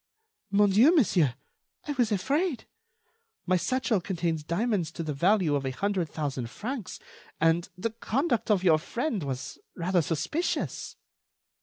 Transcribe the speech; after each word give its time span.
"Mon 0.49 0.67
Dieu, 0.71 0.95
monsieur, 0.95 1.35
I 1.87 1.91
was 1.91 2.11
afraid. 2.11 2.65
My 3.45 3.55
satchel 3.55 4.01
contains 4.01 4.43
diamonds 4.43 4.91
to 4.93 5.03
the 5.03 5.13
value 5.13 5.53
of 5.53 5.63
a 5.63 5.69
hundred 5.69 6.09
thousand 6.09 6.49
francs, 6.49 6.99
and 7.39 7.69
the 7.77 7.91
conduct 7.91 8.49
of 8.49 8.63
your 8.63 8.79
friend 8.79 9.21
was 9.21 9.59
rather 9.75 10.01
suspicious." 10.01 10.95